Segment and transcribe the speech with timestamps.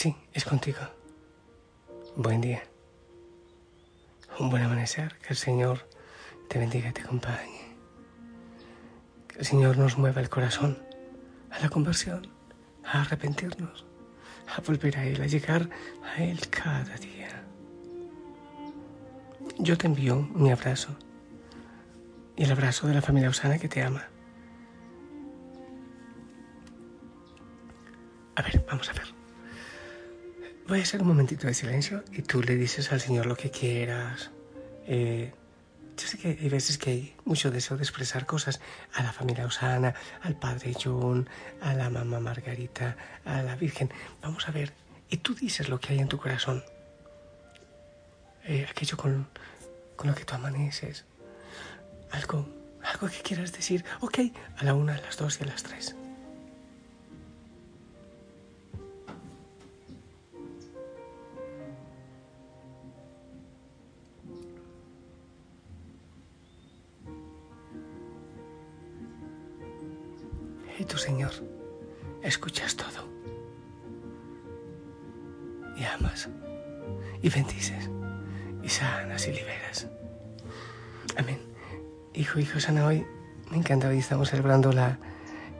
[0.00, 0.78] Sí, es contigo.
[2.14, 2.62] Buen día.
[4.38, 5.18] Un buen amanecer.
[5.18, 5.88] Que el Señor
[6.48, 7.74] te bendiga y te acompañe.
[9.26, 10.78] Que el Señor nos mueva el corazón
[11.50, 12.28] a la conversión,
[12.84, 13.86] a arrepentirnos,
[14.56, 15.68] a volver a Él, a llegar
[16.04, 17.44] a Él cada día.
[19.58, 20.96] Yo te envío mi abrazo
[22.36, 24.06] y el abrazo de la familia Osana que te ama.
[28.36, 29.18] A ver, vamos a ver.
[30.68, 33.50] Voy a hacer un momentito de silencio y tú le dices al Señor lo que
[33.50, 34.30] quieras.
[34.86, 35.32] Eh,
[35.96, 38.60] yo sé que hay veces que hay mucho deseo de expresar cosas
[38.92, 41.26] a la familia Osana, al padre John,
[41.62, 43.90] a la mamá Margarita, a la Virgen.
[44.20, 44.74] Vamos a ver,
[45.08, 46.62] y tú dices lo que hay en tu corazón.
[48.44, 49.26] Eh, aquello con,
[49.96, 51.06] con lo que tú amaneces.
[52.10, 52.46] Algo,
[52.84, 53.86] algo que quieras decir.
[54.00, 54.18] Ok,
[54.58, 55.96] a la una, a las dos y a las tres.
[77.22, 77.90] Y bendices.
[78.62, 79.88] Y sanas y liberas.
[81.16, 81.38] Amén.
[82.14, 83.06] Hijo, hijo sana, hoy
[83.50, 83.88] me encanta.
[83.88, 84.98] Hoy estamos celebrando la,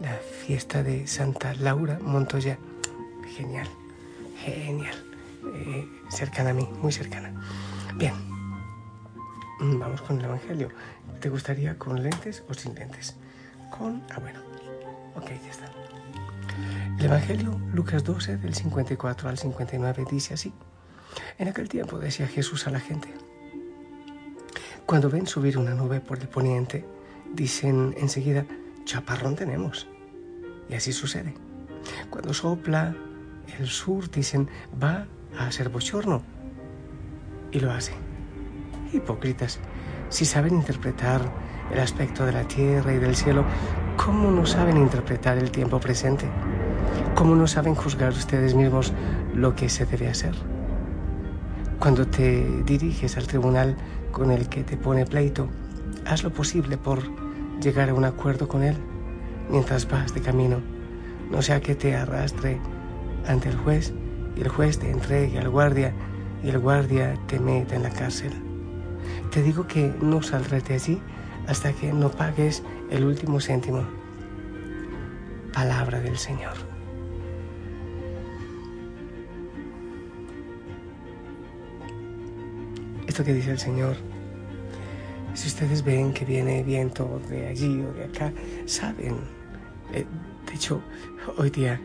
[0.00, 0.14] la
[0.46, 2.58] fiesta de Santa Laura Montoya.
[3.36, 3.68] Genial.
[4.44, 4.94] Genial.
[5.54, 7.32] Eh, cercana a mí, muy cercana.
[7.96, 8.14] Bien.
[9.60, 10.68] Vamos con el Evangelio.
[11.20, 13.16] ¿Te gustaría con lentes o sin lentes?
[13.70, 14.02] Con...
[14.10, 14.40] Ah, bueno.
[15.14, 15.70] Ok, ya está.
[16.98, 20.52] El Evangelio, Lucas 12, del 54 al 59, dice así.
[21.38, 23.08] En aquel tiempo decía Jesús a la gente,
[24.86, 26.84] cuando ven subir una nube por el poniente,
[27.34, 28.46] dicen enseguida,
[28.84, 29.86] chaparrón tenemos.
[30.70, 31.34] Y así sucede.
[32.08, 32.96] Cuando sopla
[33.58, 34.48] el sur, dicen,
[34.82, 35.06] va
[35.38, 36.22] a ser bochorno.
[37.52, 37.92] Y lo hace.
[38.92, 39.58] Hipócritas,
[40.08, 41.20] si saben interpretar
[41.70, 43.44] el aspecto de la tierra y del cielo,
[43.96, 46.26] ¿cómo no saben interpretar el tiempo presente?
[47.14, 48.94] ¿Cómo no saben juzgar ustedes mismos
[49.34, 50.55] lo que se debe hacer?
[51.78, 53.76] Cuando te diriges al tribunal
[54.10, 55.48] con el que te pone pleito,
[56.06, 57.02] haz lo posible por
[57.60, 58.76] llegar a un acuerdo con él
[59.50, 60.60] mientras vas de camino,
[61.30, 62.58] no sea que te arrastre
[63.26, 63.92] ante el juez
[64.36, 65.92] y el juez te entregue al guardia
[66.42, 68.32] y el guardia te meta en la cárcel.
[69.30, 71.00] Te digo que no saldrás de allí
[71.46, 73.82] hasta que no pagues el último céntimo.
[75.52, 76.75] Palabra del Señor.
[83.16, 83.96] Esto que dice el Señor,
[85.32, 88.30] si ustedes ven que viene viento de allí o de acá,
[88.66, 89.16] saben.
[89.94, 90.04] Eh,
[90.46, 90.82] de hecho,
[91.38, 91.80] hoy día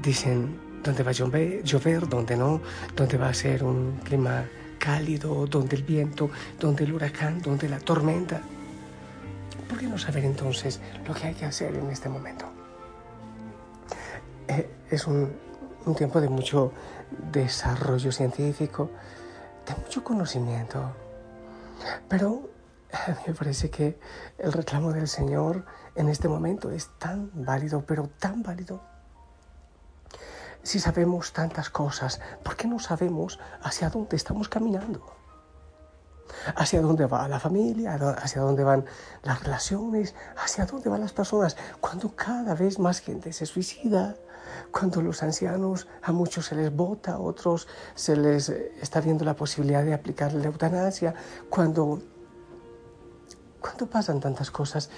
[0.00, 2.02] dicen dónde va a llover, llover,
[2.38, 2.60] no,
[2.94, 4.44] dónde va a ser un clima
[4.78, 6.30] cálido, donde el viento,
[6.60, 8.40] donde el huracán, donde la tormenta.
[9.68, 12.44] ¿Por qué no saber entonces lo que hay que hacer en este momento?
[14.46, 15.28] Eh, es un,
[15.86, 16.72] un tiempo de mucho
[17.32, 18.92] desarrollo científico,
[19.68, 20.92] de mucho conocimiento,
[22.08, 22.48] pero
[23.08, 23.98] mí me parece que
[24.38, 25.64] el reclamo del Señor
[25.94, 28.80] en este momento es tan válido, pero tan válido.
[30.62, 35.17] Si sabemos tantas cosas, ¿por qué no sabemos hacia dónde estamos caminando?
[36.54, 38.84] Hacia dónde va la familia, hacia dónde van
[39.22, 41.56] las relaciones, hacia dónde van las personas.
[41.80, 44.16] Cuando cada vez más gente se suicida,
[44.70, 49.34] cuando los ancianos a muchos se les vota, a otros se les está viendo la
[49.34, 51.14] posibilidad de aplicar la eutanasia,
[51.48, 52.00] cuando,
[53.60, 54.90] cuando pasan tantas cosas.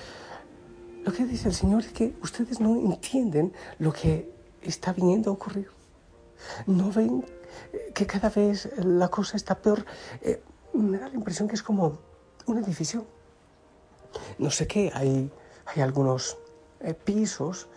[1.05, 5.33] Lo que dice el Señor es que ustedes no entienden lo que está viniendo a
[5.35, 5.69] ocurrir.
[6.67, 7.25] No ven
[7.95, 9.85] que cada vez la cosa está peor.
[10.23, 10.43] Eh,
[10.73, 11.99] me da la impresión que es como
[12.47, 13.07] un edificio.
[14.39, 15.31] No sé qué, hay,
[15.67, 16.39] hay algunos
[16.81, 17.69] eh, pisos,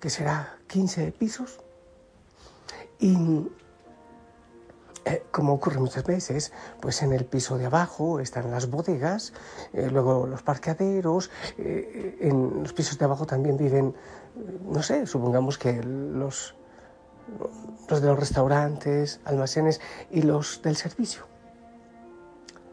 [0.00, 1.60] que será 15 pisos,
[3.00, 3.16] y
[5.04, 9.32] eh, como ocurre muchas veces, pues en el piso de abajo están las bodegas,
[9.72, 13.94] eh, luego los parqueaderos, en los pisos de abajo también viven,
[14.62, 16.54] no sé, supongamos que los,
[17.88, 19.80] los de los restaurantes, almacenes
[20.10, 21.37] y los del servicio.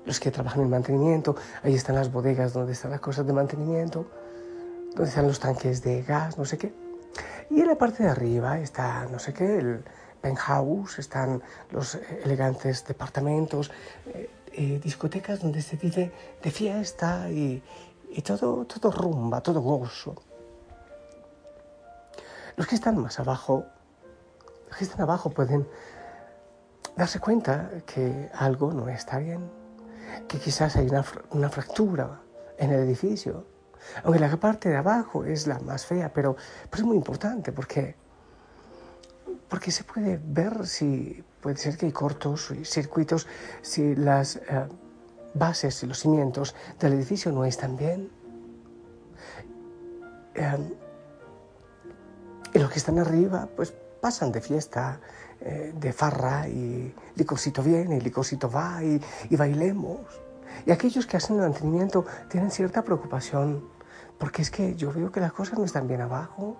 [0.05, 4.05] Los que trabajan en mantenimiento, ahí están las bodegas donde están las cosas de mantenimiento,
[4.95, 6.73] donde están los tanques de gas, no sé qué.
[7.49, 9.83] Y en la parte de arriba está, no sé qué, el,
[10.25, 13.69] penthouse, están los elegantes departamentos,
[14.07, 16.11] eh, eh, discotecas donde se vive
[16.41, 17.61] de fiesta y,
[18.23, 20.15] todo, todo rumba, todo gozo.
[22.55, 23.65] Los que están más abajo,
[24.69, 25.67] los que están abajo pueden
[26.95, 29.47] darse cuenta que algo no está bien,
[30.27, 32.21] que quizás hay una, una fractura
[32.57, 33.45] en el edificio,
[34.03, 36.35] aunque la parte de abajo es la más fea, pero,
[36.69, 37.95] pero es muy importante porque
[39.49, 43.27] porque se puede ver si puede ser que hay cortos circuitos,
[43.61, 44.67] si las eh,
[45.33, 48.09] bases y los cimientos del edificio no están bien.
[50.33, 50.73] Em,
[52.53, 54.99] y los que están arriba, pues pasan de fiesta,
[55.41, 59.99] eh, de farra, y licosito viene, y licosito va, y, y bailemos.
[60.65, 63.67] Y aquellos que hacen el mantenimiento tienen cierta preocupación,
[64.17, 66.57] porque es que yo veo que las cosas no están bien abajo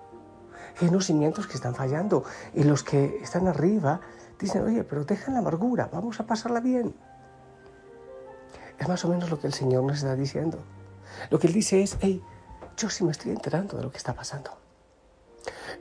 [0.82, 2.24] hay unos cimientos que están fallando
[2.54, 4.02] y los que están arriba
[4.40, 6.94] dicen, oye, pero deja la amargura, vamos a pasarla bien.
[8.78, 10.60] Es más o menos lo que el Señor nos está diciendo.
[11.30, 12.22] Lo que Él dice es, hey,
[12.76, 14.52] yo sí me estoy enterando de lo que está pasando.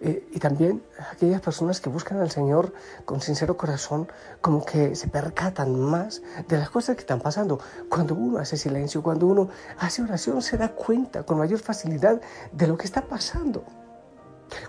[0.00, 0.82] Eh, y también
[1.12, 2.72] aquellas personas que buscan al Señor
[3.04, 4.08] con sincero corazón,
[4.40, 7.58] como que se percatan más de las cosas que están pasando.
[7.88, 9.48] Cuando uno hace silencio, cuando uno
[9.78, 12.20] hace oración, se da cuenta con mayor facilidad
[12.52, 13.64] de lo que está pasando.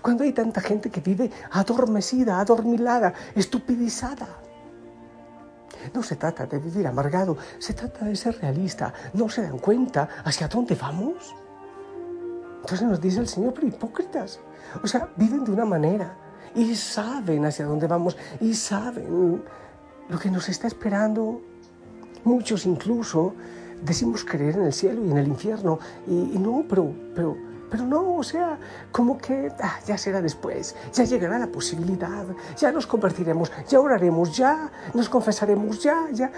[0.02, 4.26] Cuando hay tanta gente que vive adormecida, adormilada, estupidizada.
[5.94, 8.92] No se trata de vivir amargado, se trata de ser realista.
[9.12, 11.34] ¿No se dan cuenta hacia dónde vamos?
[12.60, 14.40] Entonces nos dice el Señor, pero hipócritas.
[14.82, 16.16] O sea, viven de una manera
[16.54, 19.42] y saben hacia dónde vamos y saben
[20.08, 21.40] lo que nos está esperando.
[22.24, 23.34] Muchos incluso
[23.82, 27.36] decimos creer en el cielo y en el infierno y, y no, pero, pero
[27.70, 28.58] pero no, o sea,
[28.92, 32.24] como que ah, ya será después, ya llegará la posibilidad,
[32.56, 36.30] ya nos convertiremos, ya oraremos, ya nos confesaremos, ya, ya.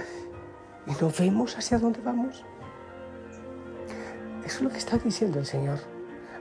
[0.87, 2.44] Y no vemos hacia dónde vamos.
[4.44, 5.79] Eso es lo que está diciendo el Señor.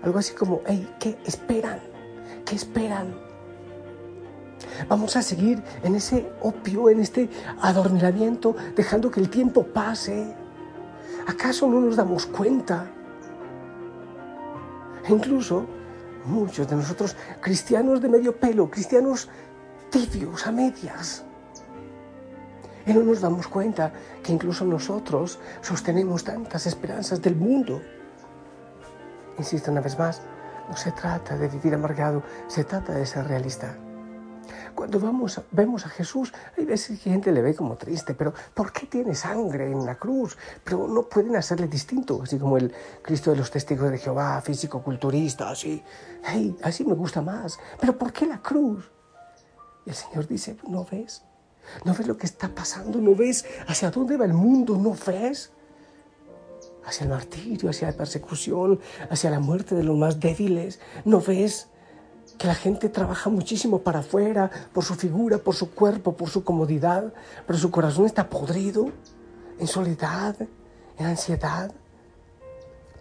[0.03, 1.79] Algo así como, hey, ¿qué esperan?
[2.45, 3.15] ¿Qué esperan?
[4.87, 7.29] Vamos a seguir en ese opio, en este
[7.61, 10.35] adormilamiento, dejando que el tiempo pase.
[11.27, 12.91] ¿Acaso no nos damos cuenta
[15.09, 15.65] incluso
[16.25, 19.29] muchos de nosotros cristianos de medio pelo, cristianos
[19.89, 21.23] tibios, a medias.
[22.85, 23.91] Y no nos damos cuenta
[24.23, 27.81] que incluso nosotros sostenemos tantas esperanzas del mundo.
[29.37, 30.21] Insisto una vez más,
[30.69, 33.77] no se trata de vivir amargado, se trata de ser realista.
[34.75, 38.71] Cuando vamos, vemos a Jesús, hay veces que gente le ve como triste, pero ¿por
[38.71, 40.37] qué tiene sangre en la cruz?
[40.63, 45.49] Pero no pueden hacerle distinto, así como el Cristo de los testigos de Jehová, físico-culturista,
[45.49, 45.83] así.
[46.23, 47.57] Hey, así me gusta más.
[47.79, 48.89] Pero ¿por qué la cruz?
[49.85, 51.23] Y el Señor dice, ¿no ves?
[51.83, 52.99] ¿No ves lo que está pasando?
[52.99, 54.77] ¿No ves hacia dónde va el mundo?
[54.77, 55.51] ¿No ves?
[56.87, 58.79] Hacia el martirio, hacia la persecución,
[59.11, 60.79] hacia la muerte de los más débiles.
[61.05, 61.67] ¿No ves?
[62.37, 66.43] que la gente trabaja muchísimo para afuera, por su figura, por su cuerpo, por su
[66.43, 67.13] comodidad,
[67.45, 68.91] pero su corazón está podrido,
[69.59, 70.35] en soledad,
[70.97, 71.71] en ansiedad,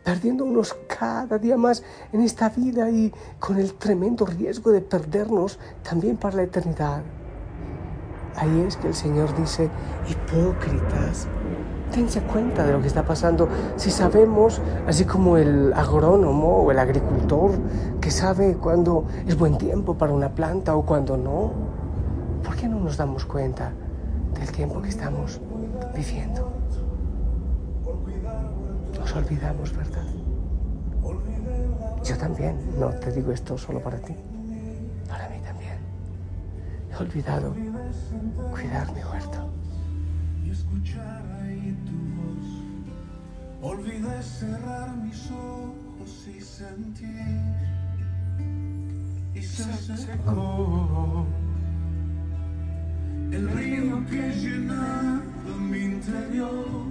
[0.05, 6.17] perdiéndonos cada día más en esta vida y con el tremendo riesgo de perdernos también
[6.17, 7.03] para la eternidad.
[8.37, 9.69] Ahí es que el Señor dice,
[10.09, 11.27] hipócritas,
[11.97, 13.49] dense cuenta de lo que está pasando.
[13.77, 17.53] Si sabemos, así como el agrónomo o el agricultor,
[18.01, 21.53] que sabe cuándo es buen tiempo para una planta o cuándo no,
[22.45, 23.73] ¿por qué no nos damos cuenta
[24.39, 25.41] del tiempo que estamos
[25.95, 26.53] viviendo?
[28.99, 30.05] Nos olvidamos, ¿verdad?
[32.05, 34.15] Yo también, no te digo esto solo para ti,
[35.09, 35.79] para mí también.
[36.93, 37.55] He olvidado
[38.53, 39.66] cuidar mi huerto.
[43.63, 47.11] Olvidé cerrar mis ojos y sentir.
[49.35, 51.27] Y se secó
[53.33, 55.21] el río que llenaba
[55.69, 56.87] mi interior.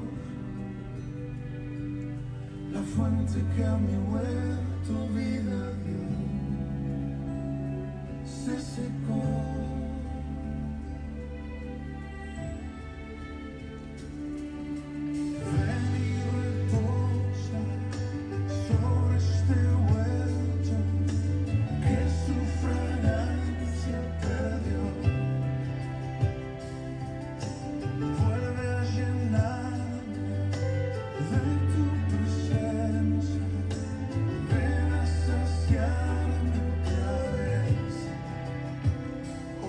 [2.73, 6.03] La fuente que a mi huerto vida dio.
[8.25, 9.54] Se secó.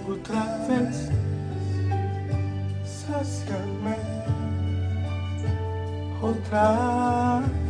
[0.09, 1.11] otra vez,
[2.85, 3.97] sáciame
[6.23, 7.66] otra.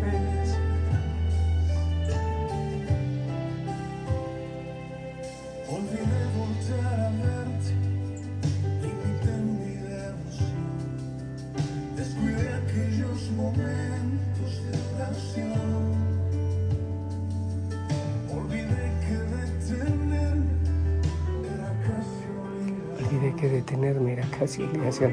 [23.49, 25.13] Detenerme era casi obligación.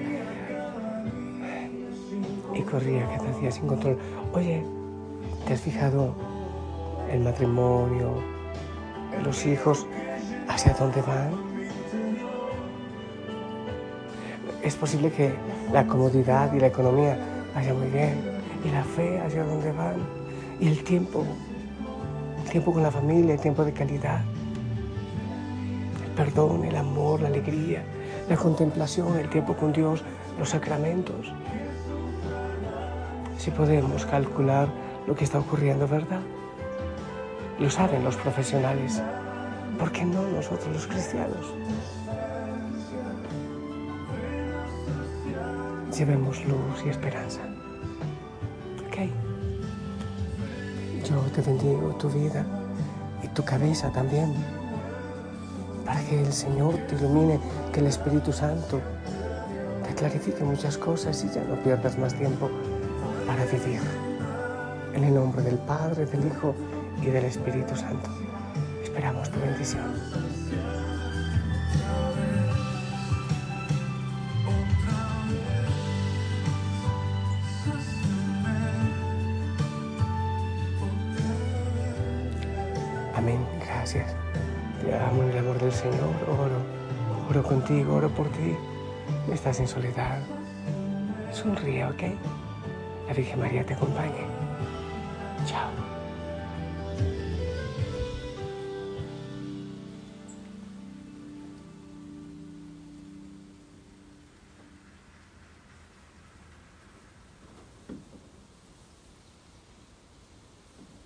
[2.53, 3.97] Y corría cada día sin control.
[4.33, 4.63] Oye,
[5.47, 6.13] ¿te has fijado
[7.11, 8.13] el matrimonio,
[9.23, 9.87] los hijos,
[10.47, 11.31] hacia dónde van?
[14.63, 15.33] Es posible que
[15.71, 17.17] la comodidad y la economía
[17.53, 18.13] vayan muy bien.
[18.63, 19.95] Y la fe hacia dónde van.
[20.59, 21.25] Y el tiempo,
[22.43, 24.21] el tiempo con la familia, el tiempo de calidad.
[26.05, 27.83] El perdón, el amor, la alegría,
[28.29, 30.01] la contemplación, el tiempo con Dios,
[30.39, 31.31] los sacramentos.
[33.37, 34.67] Si podemos calcular
[35.05, 36.21] lo que está ocurriendo, ¿verdad?
[37.59, 39.01] Lo saben los profesionales.
[39.77, 41.45] ¿Por qué no nosotros los cristianos?
[45.97, 47.41] Llevemos luz y esperanza.
[48.87, 49.09] ¿Ok?
[51.07, 52.45] Yo te bendigo tu vida
[53.21, 54.33] y tu cabeza también.
[55.85, 57.39] Para que el Señor te ilumine,
[57.73, 58.79] que el Espíritu Santo
[59.87, 62.49] te clarifique muchas cosas y ya no pierdas más tiempo
[63.25, 63.81] para vivir.
[64.93, 66.53] En el nombre del Padre, del Hijo
[67.01, 68.09] y del Espíritu Santo.
[68.83, 69.91] Esperamos tu bendición.
[83.15, 83.43] Amén.
[83.65, 84.15] Gracias.
[84.79, 86.13] Te amo en el amor del Señor.
[86.29, 86.72] Oro.
[87.33, 88.55] Oro contigo, oro por ti.
[89.33, 90.19] Estás en soledad.
[91.31, 92.03] Sonríe, ¿ok?
[93.07, 94.27] La Virgen María te acompañe.
[95.47, 95.92] Chao.